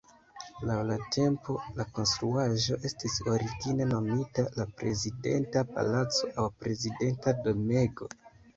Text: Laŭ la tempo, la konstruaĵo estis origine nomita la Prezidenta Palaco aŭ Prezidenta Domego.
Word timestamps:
Laŭ 0.67 0.77
la 0.91 0.95
tempo, 1.15 1.57
la 1.79 1.85
konstruaĵo 1.97 2.79
estis 2.89 3.19
origine 3.35 3.87
nomita 3.93 4.47
la 4.57 4.67
Prezidenta 4.81 5.65
Palaco 5.77 6.33
aŭ 6.37 6.49
Prezidenta 6.65 7.39
Domego. 7.49 8.13